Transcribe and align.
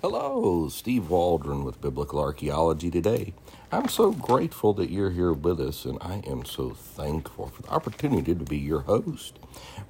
Hello, 0.00 0.68
Steve 0.68 1.10
Waldron 1.10 1.64
with 1.64 1.80
Biblical 1.80 2.20
Archaeology 2.20 2.88
today. 2.88 3.34
I'm 3.72 3.88
so 3.88 4.12
grateful 4.12 4.72
that 4.74 4.90
you're 4.90 5.10
here 5.10 5.32
with 5.32 5.58
us, 5.60 5.84
and 5.84 5.98
I 6.00 6.22
am 6.24 6.44
so 6.44 6.70
thankful 6.70 7.48
for 7.48 7.62
the 7.62 7.70
opportunity 7.70 8.32
to 8.32 8.44
be 8.44 8.58
your 8.58 8.82
host. 8.82 9.40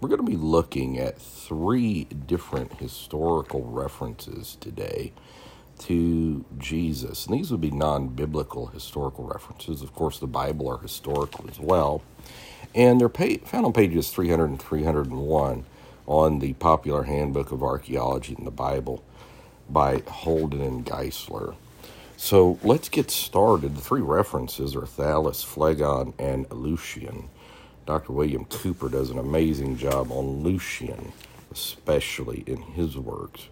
We're 0.00 0.08
going 0.08 0.24
to 0.24 0.30
be 0.30 0.38
looking 0.38 0.98
at 0.98 1.20
three 1.20 2.04
different 2.04 2.80
historical 2.80 3.64
references 3.64 4.56
today 4.62 5.12
to 5.80 6.46
Jesus. 6.56 7.26
And 7.26 7.38
these 7.38 7.50
would 7.50 7.60
be 7.60 7.70
non 7.70 8.08
biblical 8.08 8.68
historical 8.68 9.26
references. 9.26 9.82
Of 9.82 9.94
course, 9.94 10.18
the 10.20 10.26
Bible 10.26 10.70
are 10.70 10.78
historical 10.78 11.50
as 11.50 11.60
well. 11.60 12.00
And 12.74 12.98
they're 12.98 13.10
found 13.10 13.66
on 13.66 13.74
pages 13.74 14.08
300 14.08 14.44
and 14.46 14.62
301 14.62 15.66
on 16.06 16.38
the 16.38 16.54
popular 16.54 17.02
Handbook 17.02 17.52
of 17.52 17.62
Archaeology 17.62 18.34
in 18.38 18.46
the 18.46 18.50
Bible 18.50 19.04
by 19.68 20.02
Holden 20.06 20.60
and 20.60 20.84
Geisler. 20.84 21.54
So 22.16 22.58
let's 22.62 22.88
get 22.88 23.10
started. 23.10 23.76
The 23.76 23.80
three 23.80 24.00
references 24.00 24.74
are 24.74 24.82
Thallus, 24.82 25.44
Phlegon, 25.44 26.14
and 26.18 26.50
Lucian. 26.52 27.28
Dr. 27.86 28.12
William 28.12 28.44
Cooper 28.44 28.88
does 28.88 29.10
an 29.10 29.18
amazing 29.18 29.76
job 29.78 30.10
on 30.10 30.42
Lucian, 30.42 31.12
especially 31.52 32.44
in 32.46 32.60
his 32.60 32.98
works. 32.98 33.48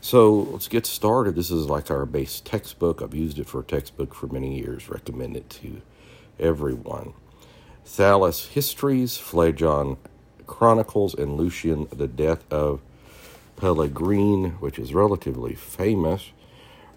So 0.00 0.32
let's 0.32 0.66
get 0.66 0.84
started. 0.84 1.36
This 1.36 1.50
is 1.50 1.70
like 1.70 1.90
our 1.90 2.04
base 2.04 2.40
textbook. 2.40 3.00
I've 3.00 3.14
used 3.14 3.38
it 3.38 3.48
for 3.48 3.60
a 3.60 3.64
textbook 3.64 4.14
for 4.14 4.26
many 4.26 4.58
years. 4.58 4.88
Recommend 4.88 5.36
it 5.36 5.48
to 5.50 5.80
everyone. 6.40 7.14
Thallus 7.86 8.48
Histories, 8.48 9.16
Phlegon 9.16 9.96
Chronicles, 10.46 11.14
and 11.14 11.36
Lucian 11.36 11.86
The 11.92 12.08
Death 12.08 12.44
of 12.52 12.80
Peregrine, 13.62 14.56
which 14.58 14.76
is 14.76 14.92
relatively 14.92 15.54
famous, 15.54 16.32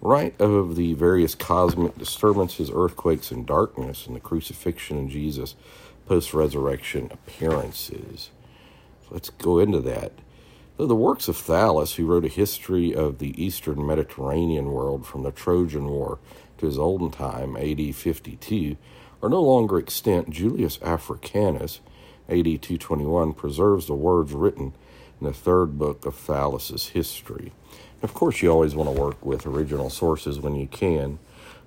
right 0.00 0.34
of 0.40 0.74
the 0.74 0.94
various 0.94 1.36
cosmic 1.36 1.96
disturbances, 1.96 2.72
earthquakes, 2.74 3.30
and 3.30 3.46
darkness, 3.46 4.04
and 4.04 4.16
the 4.16 4.20
crucifixion 4.20 5.04
of 5.04 5.08
Jesus 5.08 5.54
post 6.06 6.34
resurrection 6.34 7.08
appearances. 7.12 8.30
Let's 9.12 9.30
go 9.30 9.60
into 9.60 9.78
that. 9.82 10.10
Though 10.76 10.88
the 10.88 10.96
works 10.96 11.28
of 11.28 11.36
Thallus, 11.36 11.94
who 11.94 12.06
wrote 12.06 12.24
a 12.24 12.28
history 12.28 12.92
of 12.92 13.18
the 13.18 13.40
eastern 13.40 13.86
Mediterranean 13.86 14.72
world 14.72 15.06
from 15.06 15.22
the 15.22 15.30
Trojan 15.30 15.86
War 15.86 16.18
to 16.58 16.66
his 16.66 16.80
olden 16.80 17.12
time, 17.12 17.56
AD 17.56 17.94
52, 17.94 18.76
are 19.22 19.28
no 19.28 19.40
longer 19.40 19.78
extant. 19.78 20.30
Julius 20.30 20.80
Africanus, 20.82 21.78
AD 22.28 22.44
221, 22.44 23.34
preserves 23.34 23.86
the 23.86 23.94
words 23.94 24.32
written 24.32 24.72
in 25.20 25.26
the 25.26 25.32
third 25.32 25.78
book 25.78 26.06
of 26.06 26.14
Thallus's 26.14 26.88
history. 26.88 27.52
Of 28.02 28.14
course, 28.14 28.42
you 28.42 28.50
always 28.50 28.74
want 28.74 28.94
to 28.94 29.00
work 29.00 29.24
with 29.24 29.46
original 29.46 29.90
sources 29.90 30.38
when 30.38 30.54
you 30.54 30.66
can, 30.66 31.18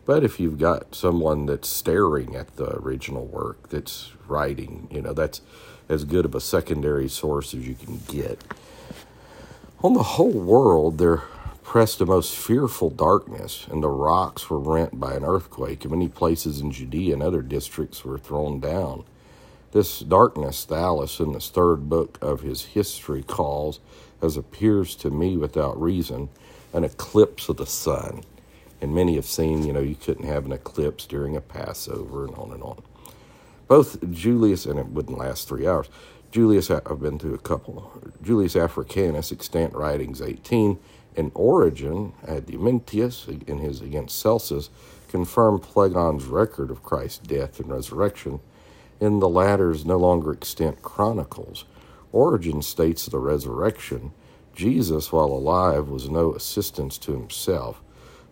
but 0.05 0.23
if 0.23 0.39
you've 0.39 0.59
got 0.59 0.95
someone 0.95 1.45
that's 1.45 1.69
staring 1.69 2.35
at 2.35 2.55
the 2.55 2.75
original 2.77 3.25
work 3.25 3.69
that's 3.69 4.11
writing, 4.27 4.87
you 4.91 5.01
know, 5.01 5.13
that's 5.13 5.41
as 5.87 6.03
good 6.03 6.25
of 6.25 6.35
a 6.35 6.41
secondary 6.41 7.09
source 7.09 7.53
as 7.53 7.67
you 7.67 7.75
can 7.75 7.99
get. 8.07 8.43
On 9.81 9.93
the 9.93 10.03
whole 10.03 10.31
world, 10.31 10.97
there 10.97 11.23
pressed 11.63 12.01
a 12.01 12.05
most 12.05 12.35
fearful 12.35 12.89
darkness, 12.89 13.67
and 13.71 13.83
the 13.83 13.89
rocks 13.89 14.49
were 14.49 14.59
rent 14.59 14.99
by 14.99 15.13
an 15.13 15.23
earthquake, 15.23 15.83
and 15.83 15.91
many 15.91 16.07
places 16.07 16.59
in 16.59 16.71
Judea 16.71 17.13
and 17.13 17.21
other 17.21 17.43
districts 17.43 18.03
were 18.03 18.17
thrown 18.17 18.59
down. 18.59 19.03
This 19.71 19.99
darkness, 19.99 20.65
Thallus, 20.65 21.19
in 21.19 21.33
this 21.33 21.49
third 21.49 21.89
book 21.89 22.17
of 22.21 22.41
his 22.41 22.65
history, 22.65 23.21
calls, 23.21 23.79
as 24.21 24.35
appears 24.35 24.95
to 24.95 25.11
me 25.11 25.37
without 25.37 25.79
reason, 25.79 26.29
an 26.73 26.83
eclipse 26.83 27.49
of 27.49 27.57
the 27.57 27.67
sun. 27.67 28.23
And 28.81 28.95
many 28.95 29.15
have 29.15 29.25
seen, 29.25 29.63
you 29.65 29.73
know, 29.73 29.79
you 29.79 29.95
couldn't 29.95 30.25
have 30.25 30.45
an 30.45 30.53
eclipse 30.53 31.05
during 31.05 31.35
a 31.35 31.41
Passover 31.41 32.25
and 32.25 32.33
on 32.35 32.51
and 32.51 32.63
on. 32.63 32.81
Both 33.67 34.11
Julius, 34.11 34.65
and 34.65 34.79
it 34.79 34.87
wouldn't 34.87 35.19
last 35.19 35.47
three 35.47 35.67
hours, 35.67 35.89
Julius, 36.31 36.71
I've 36.71 36.99
been 36.99 37.19
through 37.19 37.35
a 37.35 37.39
couple. 37.39 38.01
Julius 38.23 38.55
Africanus, 38.55 39.31
extant 39.31 39.73
writings 39.73 40.21
18, 40.21 40.79
and 41.15 41.31
Origen, 41.35 42.13
Adamantius, 42.25 43.47
in 43.47 43.59
his 43.59 43.81
Against 43.81 44.17
Celsus, 44.19 44.69
confirm 45.09 45.59
Phlegon's 45.59 46.25
record 46.25 46.71
of 46.71 46.83
Christ's 46.83 47.19
death 47.19 47.59
and 47.59 47.69
resurrection. 47.71 48.39
In 48.99 49.19
the 49.19 49.29
latter's 49.29 49.85
no 49.85 49.97
longer 49.97 50.33
extant 50.33 50.81
chronicles, 50.81 51.65
Origen 52.11 52.61
states 52.61 53.05
the 53.05 53.19
resurrection. 53.19 54.11
Jesus, 54.55 55.11
while 55.11 55.27
alive, 55.27 55.89
was 55.89 56.09
no 56.09 56.33
assistance 56.33 56.97
to 56.99 57.13
himself, 57.13 57.81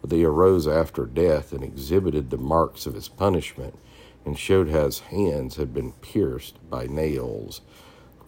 but 0.02 0.12
he 0.12 0.26
arose 0.26 0.68
after 0.68 1.06
death 1.06 1.54
and 1.54 1.64
exhibited 1.64 2.30
the 2.30 2.38
marks 2.38 2.86
of 2.86 2.96
his 2.96 3.08
punishment 3.08 3.78
and 4.26 4.38
showed 4.38 4.70
how 4.70 4.86
his 4.86 5.00
hands 5.00 5.56
had 5.56 5.74
been 5.74 5.94
pierced 5.94 6.58
by 6.70 6.88
nails 6.88 7.62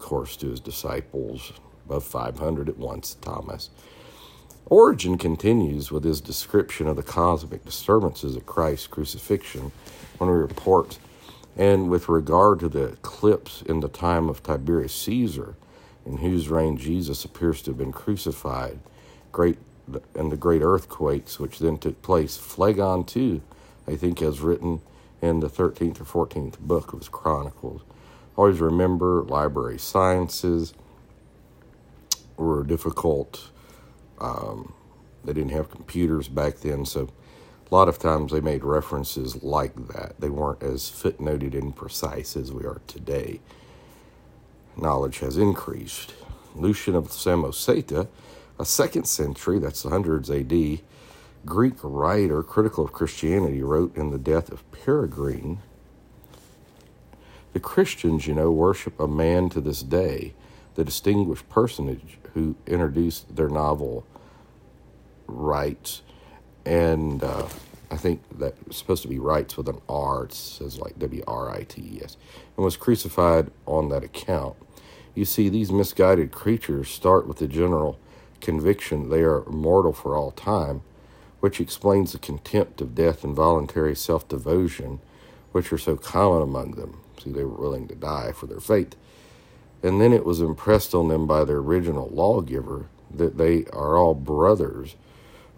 of 0.00 0.06
course, 0.06 0.36
to 0.38 0.48
his 0.48 0.60
disciples, 0.60 1.52
above 1.86 2.04
500 2.04 2.68
at 2.68 2.78
once, 2.78 3.16
Thomas. 3.20 3.70
Origen 4.66 5.18
continues 5.18 5.92
with 5.92 6.04
his 6.04 6.20
description 6.20 6.86
of 6.86 6.96
the 6.96 7.02
cosmic 7.02 7.64
disturbances 7.64 8.36
at 8.36 8.46
Christ's 8.46 8.86
crucifixion 8.86 9.72
when 10.18 10.30
he 10.30 10.34
reports, 10.34 10.98
and 11.56 11.90
with 11.90 12.08
regard 12.08 12.60
to 12.60 12.68
the 12.68 12.84
eclipse 12.84 13.62
in 13.62 13.80
the 13.80 13.88
time 13.88 14.28
of 14.28 14.42
Tiberius 14.42 14.94
Caesar, 14.94 15.56
in 16.06 16.18
whose 16.18 16.48
reign 16.48 16.76
Jesus 16.78 17.24
appears 17.24 17.62
to 17.62 17.70
have 17.72 17.78
been 17.78 17.92
crucified, 17.92 18.80
great 19.32 19.58
and 20.14 20.32
the 20.32 20.36
great 20.36 20.62
earthquakes 20.62 21.40
which 21.40 21.58
then 21.58 21.78
took 21.78 22.00
place, 22.02 22.38
Phlegon 22.38 23.04
too, 23.06 23.42
I 23.88 23.96
think, 23.96 24.20
has 24.20 24.40
written 24.40 24.80
in 25.20 25.40
the 25.40 25.48
13th 25.50 26.00
or 26.00 26.26
14th 26.26 26.58
book 26.60 26.92
of 26.92 27.00
his 27.00 27.08
Chronicles. 27.08 27.82
Always 28.36 28.60
remember 28.60 29.22
library 29.24 29.78
sciences 29.78 30.74
were 32.36 32.64
difficult. 32.64 33.50
Um, 34.20 34.74
they 35.24 35.32
didn't 35.32 35.52
have 35.52 35.70
computers 35.70 36.28
back 36.28 36.58
then, 36.58 36.84
so 36.86 37.10
a 37.70 37.74
lot 37.74 37.88
of 37.88 37.98
times 37.98 38.32
they 38.32 38.40
made 38.40 38.64
references 38.64 39.42
like 39.42 39.74
that. 39.88 40.20
They 40.20 40.30
weren't 40.30 40.62
as 40.62 40.90
footnoted 40.90 41.54
and 41.54 41.74
precise 41.74 42.36
as 42.36 42.52
we 42.52 42.64
are 42.64 42.80
today. 42.86 43.40
Knowledge 44.76 45.20
has 45.20 45.36
increased. 45.36 46.14
Lucian 46.56 46.96
of 46.96 47.08
Samosata, 47.08 48.08
a 48.58 48.64
second 48.64 49.04
century, 49.04 49.58
that's 49.58 49.82
the 49.82 49.90
hundreds 49.90 50.30
AD, 50.30 50.80
Greek 51.46 51.74
writer, 51.82 52.42
critical 52.42 52.84
of 52.84 52.92
Christianity, 52.92 53.62
wrote 53.62 53.96
in 53.96 54.10
the 54.10 54.18
death 54.18 54.50
of 54.50 54.68
Peregrine 54.72 55.60
the 57.52 57.60
Christians, 57.60 58.26
you 58.26 58.34
know, 58.34 58.50
worship 58.50 58.98
a 59.00 59.08
man 59.08 59.48
to 59.50 59.60
this 59.60 59.82
day, 59.82 60.34
the 60.74 60.84
distinguished 60.84 61.48
personage 61.48 62.18
who 62.34 62.54
introduced 62.66 63.34
their 63.34 63.48
novel 63.48 64.06
Rites. 65.26 66.02
And 66.64 67.22
uh, 67.22 67.48
I 67.90 67.96
think 67.96 68.22
that's 68.38 68.76
supposed 68.76 69.02
to 69.02 69.08
be 69.08 69.18
rights 69.18 69.56
with 69.56 69.68
an 69.68 69.80
R. 69.88 70.24
It 70.24 70.32
says 70.32 70.78
like 70.78 70.98
W 70.98 71.22
R 71.26 71.50
I 71.50 71.64
T 71.64 71.82
E 71.82 72.00
S. 72.04 72.16
And 72.56 72.64
was 72.64 72.76
crucified 72.76 73.50
on 73.66 73.88
that 73.88 74.04
account. 74.04 74.56
You 75.14 75.24
see, 75.24 75.48
these 75.48 75.72
misguided 75.72 76.30
creatures 76.30 76.88
start 76.88 77.26
with 77.26 77.38
the 77.38 77.48
general 77.48 77.98
conviction 78.40 79.10
they 79.10 79.20
are 79.20 79.44
immortal 79.44 79.92
for 79.92 80.16
all 80.16 80.30
time, 80.30 80.82
which 81.40 81.60
explains 81.60 82.12
the 82.12 82.18
contempt 82.18 82.80
of 82.80 82.94
death 82.94 83.24
and 83.24 83.34
voluntary 83.34 83.96
self 83.96 84.28
devotion, 84.28 85.00
which 85.52 85.72
are 85.72 85.78
so 85.78 85.96
common 85.96 86.42
among 86.42 86.72
them. 86.72 87.00
See, 87.22 87.32
they 87.32 87.44
were 87.44 87.60
willing 87.60 87.88
to 87.88 87.94
die 87.94 88.32
for 88.32 88.46
their 88.46 88.60
faith. 88.60 88.94
And 89.82 90.00
then 90.00 90.12
it 90.12 90.24
was 90.24 90.40
impressed 90.40 90.94
on 90.94 91.08
them 91.08 91.26
by 91.26 91.44
their 91.44 91.56
original 91.56 92.08
lawgiver 92.08 92.86
that 93.10 93.38
they 93.38 93.64
are 93.72 93.96
all 93.96 94.14
brothers 94.14 94.94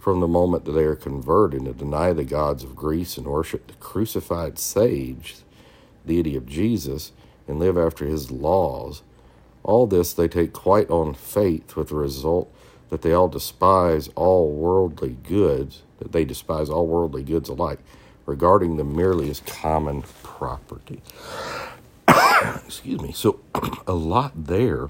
from 0.03 0.19
the 0.19 0.27
moment 0.27 0.65
that 0.65 0.73
they 0.73 0.83
are 0.83 0.97
converted 0.97 1.65
to 1.65 1.73
deny 1.73 2.13
the 2.13 2.25
gods 2.25 2.65
of 2.65 2.75
Greece 2.75 3.17
and 3.17 3.25
worship 3.25 3.69
the 3.69 3.75
crucified 3.75 4.59
sage, 4.59 5.37
the 6.05 6.15
deity 6.15 6.35
of 6.35 6.45
Jesus, 6.45 7.13
and 7.47 7.61
live 7.61 7.79
after 7.79 8.05
his 8.05 8.29
laws. 8.29 9.05
All 9.63 9.87
this 9.87 10.13
they 10.13 10.27
take 10.27 10.53
quite 10.53 10.91
on 10.91 11.15
faith, 11.15 11.77
with 11.77 11.91
the 11.91 11.95
result 11.95 12.53
that 12.89 13.03
they 13.03 13.13
all 13.13 13.29
despise 13.29 14.09
all 14.17 14.51
worldly 14.51 15.19
goods, 15.23 15.83
that 16.01 16.11
they 16.11 16.25
despise 16.25 16.69
all 16.69 16.89
worldly 16.89 17.23
goods 17.23 17.49
alike, 17.49 17.79
regarding 18.27 18.79
them 18.79 18.97
merely 18.97 19.31
as 19.31 19.39
common 19.47 20.03
property. 20.25 21.01
Excuse 22.67 23.01
me. 23.01 23.13
So, 23.13 23.39
a 23.87 23.95
lot 23.95 24.33
there 24.35 24.89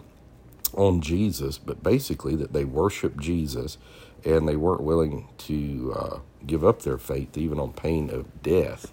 on 0.74 1.00
Jesus, 1.00 1.58
but 1.58 1.82
basically 1.82 2.36
that 2.36 2.52
they 2.52 2.64
worship 2.64 3.20
Jesus 3.20 3.78
and 4.24 4.48
they 4.48 4.56
weren't 4.56 4.82
willing 4.82 5.28
to 5.38 5.94
uh, 5.96 6.18
give 6.46 6.64
up 6.64 6.82
their 6.82 6.98
faith 6.98 7.36
even 7.36 7.58
on 7.58 7.72
pain 7.72 8.10
of 8.10 8.42
death. 8.42 8.92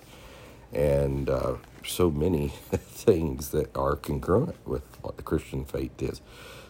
And 0.73 1.29
uh, 1.29 1.55
so 1.85 2.09
many 2.11 2.49
things 2.71 3.49
that 3.49 3.75
are 3.75 3.95
congruent 3.95 4.55
with 4.67 4.83
what 5.01 5.17
the 5.17 5.23
Christian 5.23 5.65
faith 5.65 6.01
is. 6.01 6.21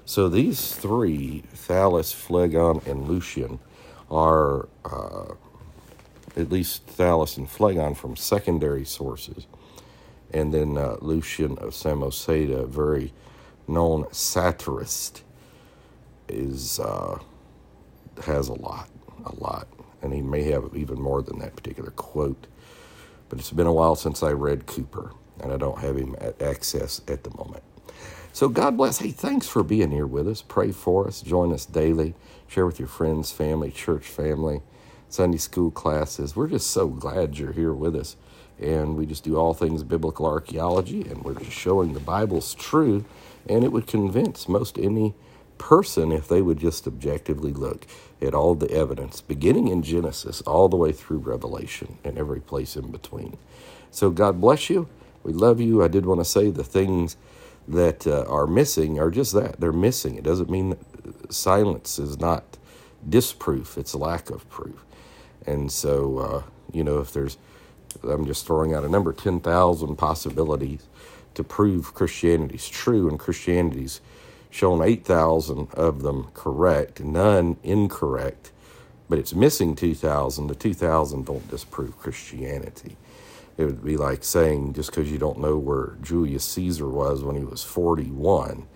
So 0.05 0.27
these 0.29 0.73
three, 0.75 1.43
Thallus, 1.53 2.13
Phlegon, 2.13 2.81
and 2.87 3.07
Lucian, 3.07 3.59
are 4.09 4.67
uh, 4.85 5.35
at 6.35 6.49
least 6.49 6.87
Thallus 6.87 7.37
and 7.37 7.49
Phlegon 7.49 7.95
from 7.95 8.15
secondary 8.15 8.85
sources. 8.85 9.45
And 10.33 10.53
then 10.53 10.77
uh, 10.77 10.97
Lucian 11.01 11.57
of 11.59 11.71
Samosata, 11.73 12.67
very 12.67 13.13
known 13.69 14.07
satirist, 14.11 15.23
is 16.29 16.79
uh, 16.79 17.19
has 18.25 18.49
a 18.49 18.53
lot, 18.53 18.89
a 19.25 19.35
lot, 19.35 19.67
and 20.01 20.13
he 20.13 20.21
may 20.21 20.43
have 20.43 20.71
even 20.75 21.01
more 21.01 21.21
than 21.21 21.39
that 21.39 21.55
particular 21.55 21.91
quote. 21.91 22.47
But 23.29 23.39
it's 23.39 23.51
been 23.51 23.67
a 23.67 23.73
while 23.73 23.95
since 23.95 24.23
I 24.23 24.31
read 24.31 24.67
Cooper, 24.67 25.13
and 25.41 25.53
I 25.53 25.57
don't 25.57 25.79
have 25.79 25.97
him 25.97 26.15
at 26.21 26.41
access 26.41 27.01
at 27.07 27.23
the 27.23 27.31
moment. 27.31 27.63
So 28.33 28.49
God 28.49 28.77
bless. 28.77 28.99
Hey, 28.99 29.11
thanks 29.11 29.47
for 29.47 29.63
being 29.63 29.91
here 29.91 30.07
with 30.07 30.27
us. 30.27 30.41
Pray 30.41 30.71
for 30.71 31.07
us. 31.07 31.21
Join 31.21 31.53
us 31.53 31.65
daily. 31.65 32.15
Share 32.47 32.65
with 32.65 32.79
your 32.79 32.87
friends, 32.89 33.31
family, 33.31 33.71
church 33.71 34.05
family, 34.07 34.61
Sunday 35.09 35.37
school 35.37 35.71
classes. 35.71 36.35
We're 36.35 36.47
just 36.49 36.71
so 36.71 36.87
glad 36.87 37.37
you're 37.37 37.53
here 37.53 37.73
with 37.73 37.95
us. 37.95 38.15
And 38.61 38.97
we 38.97 39.05
just 39.05 39.23
do 39.23 39.37
all 39.37 39.53
things 39.53 39.83
biblical 39.83 40.25
archaeology, 40.25 41.01
and 41.01 41.23
we're 41.23 41.35
just 41.35 41.51
showing 41.51 41.93
the 41.93 41.99
Bible's 41.99 42.53
true, 42.53 43.05
and 43.47 43.63
it 43.63 43.71
would 43.71 43.87
convince 43.87 44.49
most 44.49 44.77
any 44.77 45.13
person 45.57 46.11
if 46.11 46.27
they 46.27 46.41
would 46.41 46.59
just 46.59 46.87
objectively 46.87 47.53
look 47.53 47.85
at 48.21 48.33
all 48.33 48.55
the 48.55 48.71
evidence, 48.71 49.21
beginning 49.21 49.67
in 49.67 49.83
Genesis 49.83 50.41
all 50.41 50.67
the 50.67 50.77
way 50.77 50.91
through 50.91 51.19
Revelation 51.19 51.97
and 52.03 52.17
every 52.17 52.41
place 52.41 52.75
in 52.75 52.91
between. 52.91 53.37
So 53.91 54.09
God 54.09 54.41
bless 54.41 54.69
you. 54.69 54.87
We 55.23 55.33
love 55.33 55.59
you. 55.59 55.83
I 55.83 55.87
did 55.87 56.05
want 56.05 56.19
to 56.19 56.25
say 56.25 56.49
the 56.49 56.63
things 56.63 57.17
that 57.67 58.07
uh, 58.07 58.23
are 58.27 58.47
missing 58.47 58.99
are 58.99 59.11
just 59.11 59.33
that 59.33 59.59
they're 59.59 59.71
missing. 59.71 60.15
It 60.15 60.23
doesn't 60.23 60.49
mean 60.49 60.77
silence 61.29 61.99
is 61.99 62.19
not 62.19 62.57
disproof, 63.07 63.77
it's 63.77 63.95
lack 63.95 64.29
of 64.29 64.49
proof. 64.49 64.83
And 65.45 65.71
so, 65.71 66.17
uh, 66.17 66.43
you 66.73 66.83
know, 66.83 66.99
if 66.99 67.13
there's, 67.13 67.37
I'm 68.03 68.25
just 68.25 68.45
throwing 68.45 68.73
out 68.73 68.83
a 68.83 68.89
number 68.89 69.13
10,000 69.13 69.95
possibilities 69.95 70.87
to 71.33 71.43
prove 71.43 71.93
Christianity's 71.93 72.67
true, 72.67 73.07
and 73.07 73.19
Christianity's 73.19 74.01
shown 74.49 74.81
8,000 74.81 75.73
of 75.73 76.01
them 76.01 76.29
correct, 76.33 77.01
none 77.01 77.57
incorrect, 77.63 78.51
but 79.07 79.19
it's 79.19 79.33
missing 79.33 79.75
2,000. 79.75 80.47
The 80.47 80.55
2,000 80.55 81.25
don't 81.25 81.49
disprove 81.49 81.97
Christianity. 81.97 82.97
It 83.57 83.65
would 83.65 83.83
be 83.83 83.97
like 83.97 84.23
saying 84.23 84.73
just 84.73 84.91
because 84.91 85.11
you 85.11 85.17
don't 85.17 85.39
know 85.39 85.57
where 85.57 85.97
Julius 86.01 86.45
Caesar 86.45 86.87
was 86.87 87.23
when 87.23 87.35
he 87.35 87.43
was 87.43 87.63
41, 87.63 88.67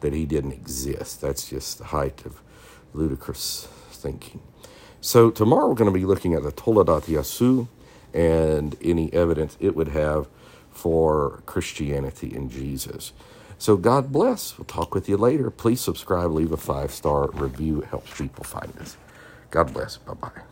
that 0.00 0.12
he 0.12 0.24
didn't 0.24 0.52
exist. 0.52 1.20
That's 1.20 1.48
just 1.50 1.78
the 1.78 1.84
height 1.84 2.24
of 2.24 2.40
ludicrous 2.94 3.68
thinking. 3.90 4.40
So 5.00 5.30
tomorrow 5.30 5.68
we're 5.68 5.74
going 5.74 5.92
to 5.92 5.98
be 5.98 6.06
looking 6.06 6.34
at 6.34 6.42
the 6.42 6.52
Toledot 6.52 7.02
Yeshu 7.02 7.68
and 8.14 8.76
any 8.82 9.12
evidence 9.12 9.56
it 9.60 9.76
would 9.76 9.88
have 9.88 10.28
for 10.70 11.42
Christianity 11.46 12.34
in 12.34 12.50
Jesus. 12.50 13.12
So 13.58 13.76
God 13.76 14.12
bless. 14.12 14.58
We'll 14.58 14.66
talk 14.66 14.94
with 14.94 15.08
you 15.08 15.16
later. 15.16 15.50
Please 15.50 15.80
subscribe, 15.80 16.32
leave 16.32 16.52
a 16.52 16.56
five 16.56 16.92
star 16.92 17.30
review. 17.32 17.82
It 17.82 17.88
helps 17.88 18.16
people 18.16 18.44
find 18.44 18.72
us. 18.80 18.96
God 19.50 19.72
bless. 19.74 19.98
Bye 19.98 20.14
bye. 20.14 20.50